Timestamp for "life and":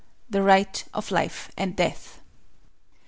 1.11-1.75